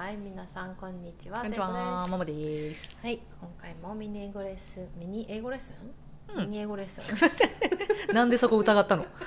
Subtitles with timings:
[0.00, 1.40] はい、皆さんこんにちは。
[1.40, 2.96] こんにちは、ママです。
[3.02, 7.04] はい、今回もミニ英語レッスン、ミニ英語レッスン、うんミニ英語レッスン？
[8.14, 9.04] なんでそこ疑ったの？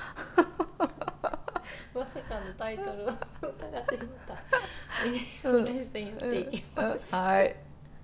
[1.93, 5.05] まさかのタイトルを 疑ってしまった。
[5.05, 7.13] ミニ英語レッスンやっていきます。
[7.13, 7.55] はい。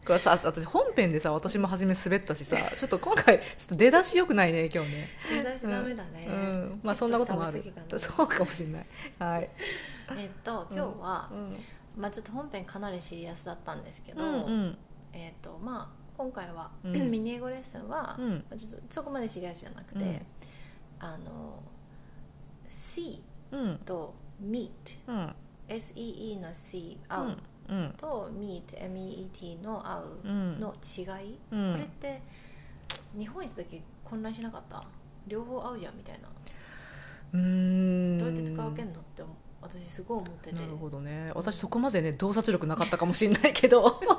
[0.06, 5.08] これさ、私本編でさ、私も初め滑ったしさ、ちょっと今回ちょっと出だし良くないね今日ね。
[5.28, 6.28] 出だしダメだね。
[6.28, 7.64] うん、まあそんなこともある
[7.97, 8.86] そうかもしれない。
[9.18, 9.50] はい。
[10.15, 11.54] えっと今日はう、ん
[12.00, 14.78] まあちょっと本編かなりシリアスだったんですけど、うんうん。
[15.14, 16.94] えっとまあ今回は、うん。
[17.12, 18.30] ミニ英語レッスンは、うん。
[18.36, 20.21] まあちょっとそこまでシリアスじゃなくて、うん。
[21.00, 21.62] あの
[22.70, 23.21] C
[23.52, 23.78] うん。
[23.86, 24.70] と meet
[25.07, 25.36] うん。
[25.68, 27.38] SEE の C 合う、
[27.70, 27.93] うん。
[27.98, 30.60] と meet MEET の合ううん。
[30.60, 31.71] の違い、うん。
[31.74, 32.22] これって
[33.18, 34.84] 日本行った時混乱しなかった？
[35.28, 36.30] 両方合うじゃんみたいな。
[37.34, 38.18] うーん。
[38.18, 40.56] どうやって使い分けんのって思私すごい思ってて。
[40.56, 41.32] なるほどね。
[41.36, 44.00] 私そこまでね洞察力なかったかもしれないけど。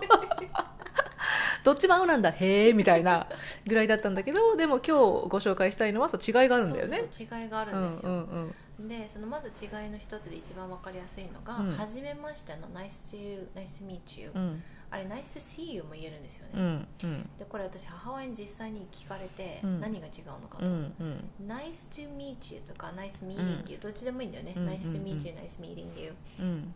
[1.62, 2.30] どっちも合うなんだ。
[2.30, 3.26] へえみたいな
[3.66, 4.88] ぐらいだったんだけどでも今日
[5.28, 7.04] ご紹介したいのはそう違いがあるんだよね。
[7.18, 8.54] 違いがあるうんんですよ、うん
[8.88, 11.76] でそのまず違いの一つで一番わかりやすいのが「うん。
[11.76, 17.30] はじめまして」の「Nice to, you, nice to meet you、うんあれ「Nice to see you」も言えるんですよね、うんうん。
[17.38, 19.80] でこれ私母親に実際に聞かれてうん。
[19.80, 21.30] 何が違うのかと、うんうん。
[21.46, 25.04] Nice to meet you とか Nice meeting you、どっちでもいいんだよね、うん Nice to うん。
[25.04, 26.74] meet you Nice meeting you うん。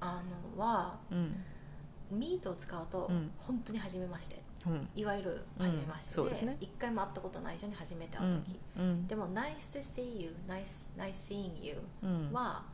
[0.00, 0.22] あ
[0.56, 1.44] のはうん。
[2.10, 3.30] ミートを使うと、うん。
[3.38, 4.40] 本当に初めまして。
[4.66, 4.88] うん。
[4.94, 6.56] いわゆる初めましてで,、うんね。
[6.60, 12.32] 一回も会ったことない人に初めてう会うん時、うんでも Nice to see you Nice, nice seeing you うん。
[12.32, 12.64] は、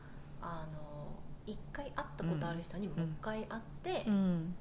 [0.41, 1.09] あの
[1.45, 4.55] 一回会ったことある人にもう一回会って、うん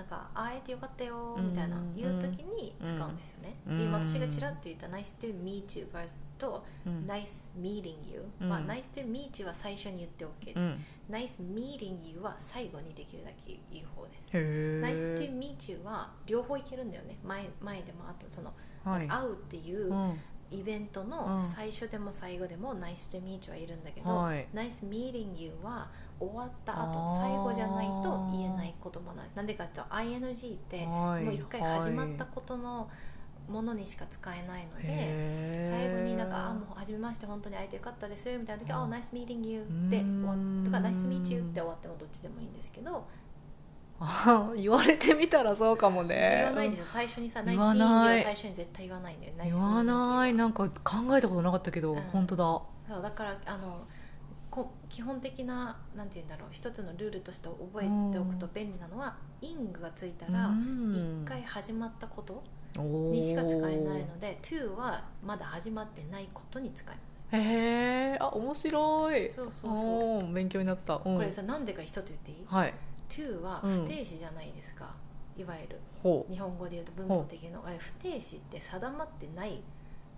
[0.00, 1.50] なんか会えてよかったようん。
[1.50, 3.78] みたいな言う時に使うんですよね、うん。
[3.78, 5.86] で今私がちらっと言った Nice to meet you
[6.38, 7.06] とうん。
[7.06, 8.48] Nice meeting you、うん。
[8.48, 10.84] まあ Nice to meet you は最初に言って OK です、うん。
[11.14, 14.36] Nice meeting you は最後にできるだけ言う方です。
[14.36, 17.18] Nice to meet you は両方いけるんだよね。
[17.22, 19.06] 前前でもあとその、はい。
[19.06, 20.18] 会うっていううん
[20.50, 21.40] イベントのうん。
[21.40, 24.46] 最初でも最後でも Nice to meet you はいるんだけど、はい。
[24.54, 25.88] Nice meeting you は
[26.18, 27.20] 終わった後あー。
[27.20, 31.24] 最後じゃないと言えない言葉なんですなんでかっていうと ING ってはい。
[31.24, 32.88] もう一回始まったことの
[33.48, 38.76] ものにしか使えないので、最後になんか「あもう初めまして本当に会えてよかったです」みたいな時「うん。
[38.76, 43.02] あ Nice meeting you」で終わうんとか「Nice to meet you」って終わってもどっちでもいいんですけどあ
[44.56, 46.36] 言われてみたらそうかもね。
[46.38, 46.84] 言わないでしょ。
[46.84, 48.18] 最初にさ「Nice 言 seeing わ you」ない。
[48.18, 50.34] は最初に絶対言わないんだよ「Nice 言わない。
[50.34, 52.00] なんか考えたことなかったけど、うん。
[52.12, 52.44] 本当だ。
[52.94, 53.82] そうだからあの
[54.50, 56.48] こ基本的ななんて言うんだろう。
[56.50, 61.22] 一つのルールとして覚えておくと便利なのは「イング」がついたらうん。
[61.24, 62.42] 一回始まったこと
[62.78, 66.96] にしか使えないので「to」はまだ始まってないことに使い
[67.32, 69.28] まへえあ面白い。
[69.30, 69.76] すそうそう
[70.20, 70.32] そう。
[70.32, 71.16] 勉強になった、うん。
[71.16, 72.44] これさなんでか一つ言っていい？
[72.46, 72.74] はい
[73.10, 74.94] to は不定詞じゃないですか、
[75.36, 75.80] いわゆる
[76.30, 79.62] 日本語で言うと文法的のあれ不定詞って定まってない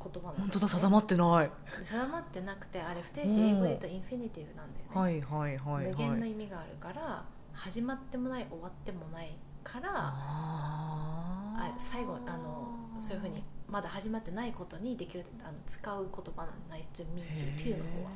[0.03, 1.51] 言葉なん本当だ定まってない
[1.83, 18.11] 定まってなくてあれ不定詞英語で言うとインフィニティブなんだよね、はいはいはい無限の意味があるから始まってもない終わってもないからああ最後あのそういうふうにまだ始まってないことにできるあの使う言葉なの Nice to meet you to の方は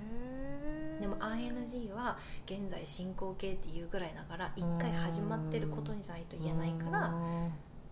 [1.01, 7.13] でも ING は現在進行形っていうぐらいだから一回始まってることにじゃないと言えないから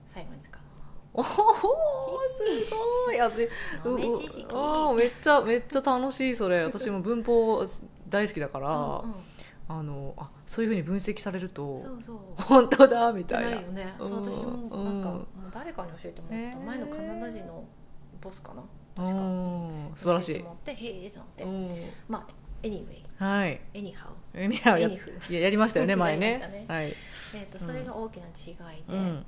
[0.06, 0.60] 最後に使う
[1.16, 2.43] おおす
[3.06, 3.20] ごい。
[3.20, 3.48] あで
[3.84, 6.64] あーめっちゃめっちゃ楽しいそれ。
[6.64, 7.64] 私も文法
[8.09, 9.14] 大好きだから、うんうん。
[9.66, 12.19] あのあそういうふうに分析されるとそうそう。
[12.43, 13.50] 本当だみたいな。
[13.50, 13.94] なるよね。
[13.98, 15.16] そううん私もなんかうん。
[15.19, 17.64] もう誰かに教えてもらった、前のカナダ人の
[18.20, 18.62] ボスかな？
[18.97, 19.22] 確か。
[19.22, 20.32] うん素晴らしい。
[20.32, 21.69] 教えてもらってへえってなって、うん。
[22.09, 22.32] まあ
[22.64, 23.04] anyway.
[23.19, 23.60] はい。
[23.75, 23.92] anyhow.
[24.34, 25.32] いやや Anywho.
[25.32, 26.60] いややりましたよね 前やりましたね。
[26.60, 26.66] ね。
[26.69, 26.86] はい。
[26.88, 29.26] えー、とそれが大きな違いで、うん。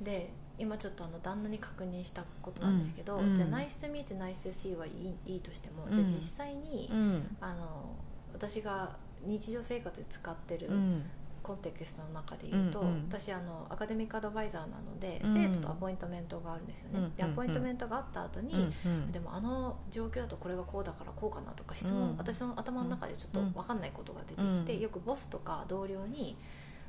[0.00, 3.34] で今ちょっとあの旦那に確認したことなんですけど、うん。
[3.34, 5.92] じゃあ「Nice to meet you Nice to see you」はいいいいとしても、うん。
[5.92, 7.36] じゃあ実際に、うん。
[7.40, 7.94] あの
[8.32, 11.02] 私が日常生活で使ってるうん
[11.46, 13.04] コンテキストの中で言うと、うんうん。
[13.08, 15.32] 私あのアカデミックアドバイザーなので、うん。
[15.32, 19.12] 生徒とアポイントメントがあるんですよね、でうんアポイントメントがあった後に、うんうん。
[19.12, 22.16] でもあの状況だとこれがこうだからこうかなとか質問、うん。
[22.16, 24.80] 私の頭の中でちょっと分かんないことが出てきて、うん。
[24.80, 26.36] よくボスとか同僚に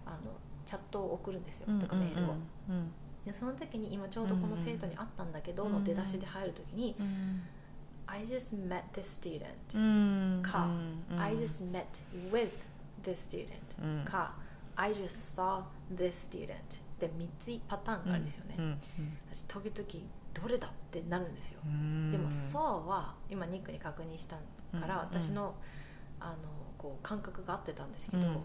[0.05, 0.17] あの
[0.65, 2.35] チャットを送るんですよ、うんとかメールを、
[2.69, 2.91] うん。
[3.25, 7.43] でその時に今ちょうどこの生徒に会ったんだけどうんの出だしで入る時にうん
[8.07, 9.43] 「I just met this student」
[9.77, 10.65] うんか
[11.11, 11.21] うん。
[11.21, 11.83] I just met
[12.31, 12.49] with
[13.03, 13.51] this student」
[13.83, 14.05] うん。
[14.05, 14.33] か
[14.77, 15.63] 「I just saw
[15.93, 16.53] this student」
[16.99, 18.79] で3つパターンがあるんですよね、うん
[19.33, 22.11] 私時々どれだってなるんですよ、うん。
[22.11, 24.35] でも「saw」は今ニックに確認した
[24.79, 25.55] から、うん私の
[26.19, 26.35] あの
[26.77, 28.39] こう感覚が合ってたんですけど、うんうっ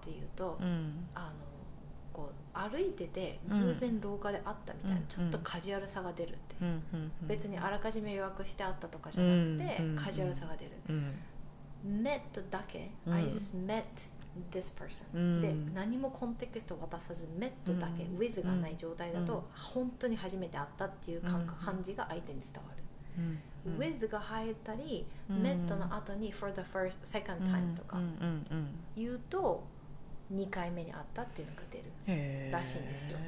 [0.00, 1.08] ていうと、うん。
[1.14, 1.32] あの
[2.12, 7.28] こう歩いててうん偶然廊下で会ったみたいな、うんちょっとカジュアルさが出るって、うんうんうん。
[7.28, 12.02] 別にあらかじめ予約してあったとかじゃなくて、うんカジュアルさが出る、うん。
[12.02, 12.20] Met
[12.50, 13.12] だけ、うん。
[13.14, 13.82] I just met
[14.50, 15.40] this person、うん。
[15.40, 18.18] で何もコンテクストを渡さず met だけ、うん。
[18.18, 19.42] with がない状態だと、うん。
[19.54, 21.66] 本当に初めて会ったっていう感覚うん。
[21.74, 25.42] 感じが相手に伝わる、with が入ったり、うん。
[25.42, 27.98] met の後に for the first second time とか
[28.96, 29.64] 言うと
[30.32, 33.18] 2回目に会ったっていうのが出るらしいんですよ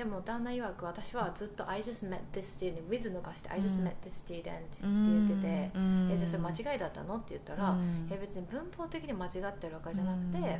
[0.00, 3.86] でも旦那曰く私はずっと I just met this student with 抜かして I just うん。
[3.86, 6.10] met this student って言ってて、うん。
[6.10, 7.16] えじゃあそれ間違いだったの？
[7.16, 8.08] って言ったら、うん。
[8.10, 10.58] え別に文法的に間違ってるわけじゃなくて、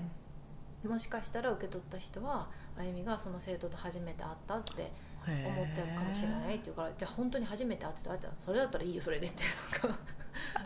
[0.86, 2.48] もしかしたら受け取った人は
[2.78, 4.92] あゆみがその生徒と初めて会ったって
[5.26, 9.44] 思ってるかもしれないって言うからじゃあ本当に初めて会ってたってそれだったらいいよそれでって。
[9.82, 9.98] なんか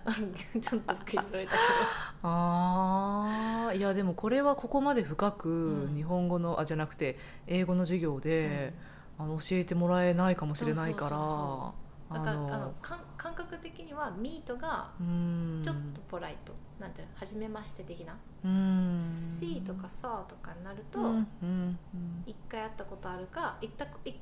[0.60, 1.58] ちょっとられたけ
[2.22, 5.94] ああいやでもこれはここまで深くうん。
[5.94, 8.74] 日本語の、あじゃなくて英語の授業ど、で、
[9.18, 11.10] あの教えてもらえないかもしれないから。
[11.10, 15.60] からあのの感感覚的にはミートがうん。
[15.64, 19.00] ちょっとポライト、なんていうの初めまして的な、うん。
[19.00, 21.78] C とか SA とかになると、うんうん
[22.26, 23.70] 一回会ったことあるか一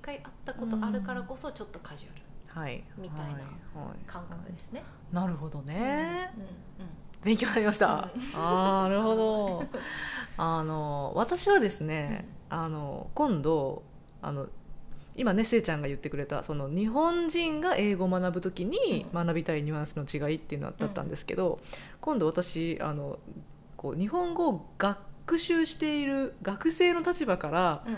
[0.01, 2.15] 回会ったことあるからこそちょっとカジュアル。
[2.15, 2.32] はい
[2.99, 3.33] みたいなはい。
[3.33, 3.45] はい。
[4.07, 4.83] 感覚ですね、
[5.13, 6.49] なるほどね、うんうん
[7.25, 8.41] 勉強になりました、うん。
[8.41, 9.65] ああなるほど。
[10.37, 13.85] あの私はですね、あの今度
[14.21, 14.49] あの
[15.15, 19.25] 今ねせいちゃんが言ってくれたその日本人が英語を学ぶときにうん。
[19.27, 21.61] 学びたいニュアンスの違いっていうのだったんですけど、
[22.01, 23.21] 今度私あの
[23.77, 27.97] こう日本語を学習している学生の立場からうん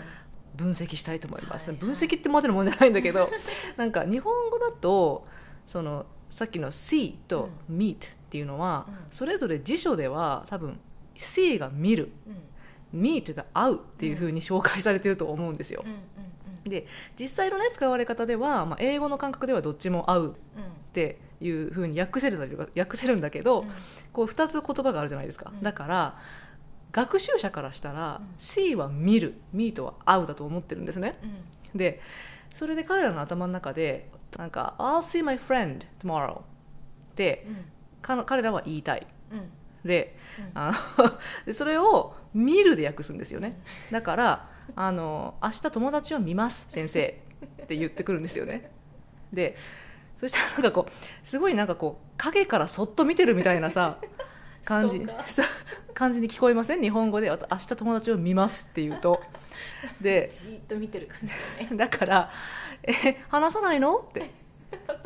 [0.55, 1.85] 分析したいと思います、はいはい。
[1.85, 3.29] 分析ってまでのもんじゃないんだけど
[3.77, 5.27] なんか日本語だと
[5.65, 7.97] そのさっきの see と meet っ
[8.29, 8.95] ていうのは、うん。
[9.11, 10.79] それぞれ辞書では多分
[11.15, 12.11] see が見る。
[12.27, 13.01] うん。
[13.01, 15.83] meet が会うっていうふうに紹介されてると思うんですよ。
[15.85, 16.69] うん、うん。
[16.69, 16.87] で
[17.19, 23.67] 実際のね使われ方では、まあ、英語の感覚ではどっちも合うっていうふうに訳せる訳せるんだけど、うん。
[24.13, 25.63] こう2つ言葉があるじゃないですか、うん。
[25.63, 26.17] だから
[26.95, 28.35] 学習者からしたら、うん。
[28.39, 31.19] See は見る meet は会うだと思ってるんですね。
[31.73, 31.77] うん。
[31.77, 31.99] で
[32.55, 36.43] それで彼らの頭の中でなんか「I'll see my friend tomorrow」っ
[37.15, 37.45] て
[38.01, 39.05] 彼らは言いたい。
[39.29, 39.51] うん。
[39.83, 40.51] でうん。
[40.55, 41.11] あの
[41.45, 43.61] でそれを「見る」で訳すんですよね。
[43.91, 47.21] だからあの「明日友達を見ます先生」
[47.63, 48.71] って言ってくるんですよね。
[49.33, 49.57] で
[50.17, 53.97] そしたらなんかこうすごいなんかこう影からそっと見てるみたいなさ
[54.65, 55.05] 感じ
[55.93, 56.81] 感じに聞こえません？
[56.81, 59.21] 日本語で「あと明日友達を見ます」って言うと。
[60.01, 61.77] でじーっと見てる感じだね。
[61.77, 62.29] だから
[62.83, 64.21] 「え話さないの?」って。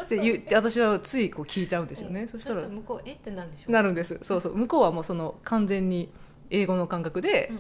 [0.04, 3.12] って言って私はついこう聞いちゃうんですよね、そしたら向こうえ？
[3.12, 3.72] ってなるでしょ？
[3.72, 4.18] なるんです。
[4.24, 4.56] そうそう。
[4.56, 6.12] 向こうはもうその完全に
[6.50, 7.60] 英語の感覚でうん。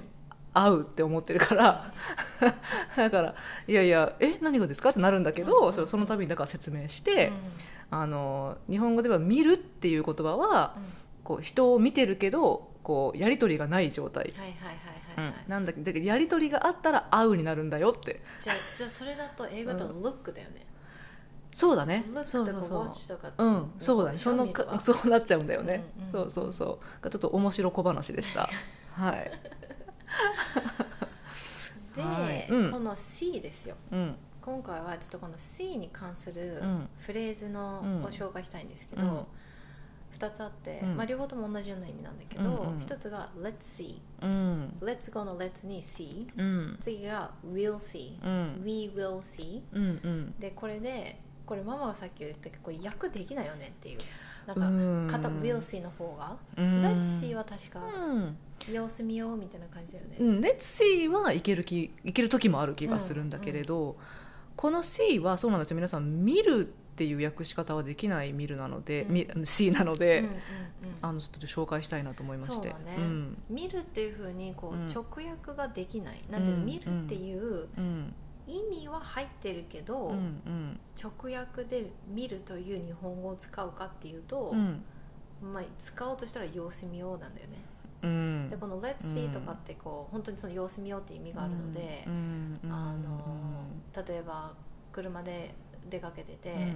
[0.51, 1.93] 合うって思ってるから。
[2.97, 3.35] だから
[3.67, 4.39] いやいやえ？
[4.41, 4.89] 何がですか？
[4.89, 5.73] ってなるんだけど、うん。
[5.73, 7.27] そその度にだから説明して、
[7.91, 7.99] うん。
[7.99, 10.83] あの日本語では「見る」っていう言葉はうん
[11.29, 14.73] こう人を見てるけどこうやり取りがない状態、はいはいはい
[15.15, 18.19] はいはい、なんだけどやり取りがあったら「合う」になるんだよって。
[18.41, 20.65] じゃあじゃあそれだと英語だと look だよね、
[21.51, 22.03] そうだね。
[22.25, 23.45] そうそうそう。
[23.45, 24.17] うん、そうだね。
[24.17, 26.31] そのかそうなっちゃうんだよね、うんうん。
[26.31, 27.03] そうそうそう。
[27.03, 28.49] がちょっと面白小話でした。
[28.93, 29.31] はい、
[31.95, 32.47] で、はい。
[32.49, 32.71] うん。
[32.71, 33.75] この C ですよ。
[33.91, 34.15] うん。
[34.41, 36.89] 今回はちょっとこの C に関するうん。
[36.97, 38.03] フレーズのうん。
[38.03, 39.25] を紹介したいんですけど、うん
[40.17, 40.97] 2つあって、うん。
[40.97, 53.99] まあ、両方とも同じような意味なんだけど、うんうん1つが Let's see うん、Let's go の Let's に see うん、次が We'll see、うん、We will see うん、うん、でこれでこれママがさっき言ったけどこれ訳できないよねっていう。
[54.47, 55.07] なんうん。
[55.07, 56.81] か片 We'll see の方が、うん。
[56.83, 58.37] Let's see は確かうん、
[58.71, 63.95] 様子見ようみたいな感じだよね、うん、Let's see はいける気いける時もある気がするんだけれど、
[64.55, 65.75] この see はそうなんですよ。
[65.75, 69.13] 皆さん見るっていう訳し方はできない見るなので、うん。
[69.13, 70.39] み see なので、うんうんうん。
[71.01, 72.69] あのちょっと紹介したいなと思いまして。
[72.69, 73.37] そうん。
[73.49, 74.87] 見るっていうふうにこううん。
[74.87, 76.61] 直訳ができない、なんていうの？
[76.61, 78.13] うん見るっていううん
[78.47, 80.79] 意味は入ってるけど、うんうん。
[80.99, 84.83] 直訳で見るという日本語を使うかっていうと、うん。
[85.41, 87.57] まあ、使おうとしたら様子見ようなんだよね、
[88.03, 88.49] うん。
[88.49, 92.73] でこの「Let's see」とかってこう本当にその様子見ようっていう意味があるので、うんうん。
[92.73, 93.63] あの
[94.05, 94.51] 例えば
[94.91, 95.55] 車で
[95.89, 96.75] 出かけてて、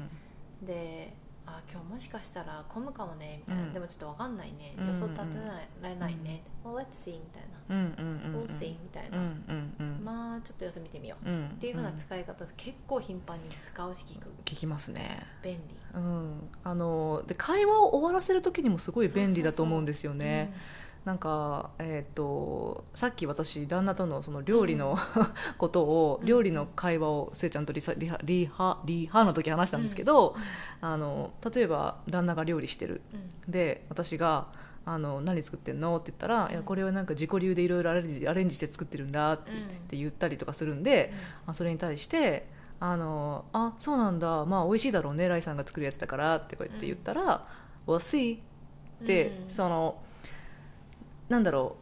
[0.62, 1.14] で
[1.46, 3.74] あ今日もしかしたら混むかもねみたいな、うん。
[3.74, 4.74] でもちょっと分かんないね。
[4.78, 5.38] うん予想立て
[5.82, 8.44] られないね、well, let's see みたいな、うんうんうんうん。
[8.44, 10.06] we'll see みたいな、うんうんうん。
[10.06, 11.48] まあちょっと様子見てみよう、うん。
[11.48, 14.28] っていうふうな使い方、結構頻繁に使うし聞く。
[14.46, 15.26] 聞きますね。
[15.44, 15.60] 便利。
[15.96, 20.54] うん、あので会話を終わらせる時にもすごい便利だと思うんですよね、
[21.06, 24.98] なんか、えー、とさっき私旦那とのその料理の、
[25.58, 26.28] ことをうん。
[26.28, 30.36] 料理の会話をせいちゃんとリサリハリハリハの時話したんですけど、
[30.80, 33.02] あの例えば旦那が料理してる。
[33.14, 33.52] うん。
[33.52, 34.48] で私が
[34.86, 36.52] あの「何作ってんの?」って言ったら「うん。
[36.52, 39.38] いやこれはなんか自己流でいろいろアレンジアレンジして作ってるんだ」っ
[39.90, 41.12] て言ったりとかするんで、
[41.46, 42.48] あそれに対して
[42.80, 44.46] 「あのあそうなんだ。
[44.46, 47.46] まあ美味しいだろうねライさんが作るやつだから」ってこうやって言ったら
[47.88, 48.38] 「We'll see」
[49.04, 49.50] って、うん。
[49.50, 49.98] その
[51.30, 51.78] なんだろ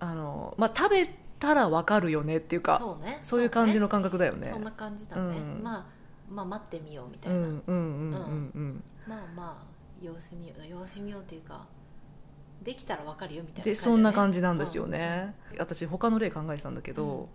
[0.00, 0.04] う。
[0.04, 3.18] あの、まあ、食べたらわかるよねっていうかそうね。
[3.22, 4.48] そういう感じの感覚だよね。
[4.48, 5.62] そんな感じだね、うん。
[5.62, 5.84] まあ
[6.30, 8.82] まあ待ってみようみたいな、うんうんうんうんうん。
[9.06, 11.66] まあまあ様子見よう様子見ようっていうか
[12.62, 13.74] できたらわかるよみたいなね。
[13.74, 17.28] そんな感じなんですよね、私他の例考えてたんだけど、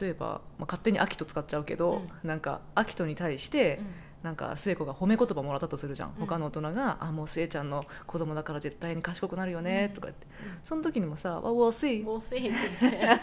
[0.00, 3.86] 例えば、まあ、勝手にアキト使っちゃうけど、なんかアキトに対して、うん
[4.22, 6.14] なんか末子が褒め言葉もらったとするじゃん、うん。
[6.26, 13.20] 他の大人が「あもう末ちゃんの子供だから絶対に賢くなるよね」とか言って、うんその時にもさ「Well, we'll see うん、we'll see ってね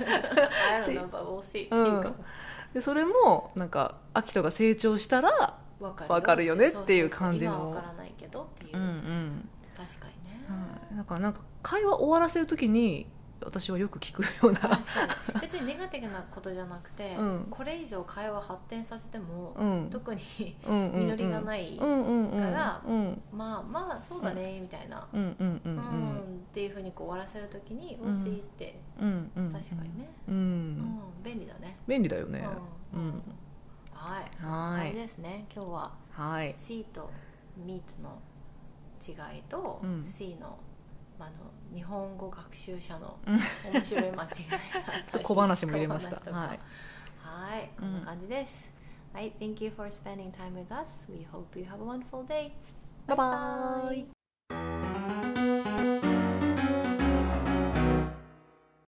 [0.74, 1.70] I don't know but we'll see っていう
[2.02, 2.16] かも、
[2.74, 7.74] でそれもなんかアキトが成長したらわかるよねっていう感じのそうそう。
[7.74, 13.08] そう今はわからないけどっていう、うんうん、確かにね、はい、だからなんか会話終わらせる時に
[13.44, 14.60] 私はよく聞くような。
[14.60, 14.80] 確か
[15.36, 15.42] に。
[15.42, 17.48] 別にネガティブなことじゃなくて、うん。
[17.50, 19.90] これ以上会話発展させても、うん。
[19.90, 20.22] 特に
[20.66, 28.14] 実りがないからうんまあまあそうだねみたいな、うんっていうふうに終わらせるときに「うん。
[28.14, 28.80] we'll see」って。
[29.00, 30.72] うんうん確かにね、ううん。
[30.80, 31.78] ん便利だね。
[31.88, 32.48] 便利だよね。
[32.94, 33.08] ううん。
[33.10, 33.22] ん
[33.94, 34.46] はい。
[34.46, 35.46] はないですね。
[35.54, 36.54] 今日ははい。
[36.58, 37.10] C と
[37.66, 38.20] Meet の
[39.06, 40.06] 違いと、うん。
[40.06, 40.58] C の,、
[41.20, 43.40] まあ、あの日本語学習者のうん
[43.74, 44.28] 面白い間違いだっ
[45.12, 46.60] たり小話も入れましたはい
[47.20, 48.72] はいこんな感じです、
[49.14, 52.52] はい Thank you for spending time with us We hope you have a wonderful day
[53.08, 54.15] バイバイ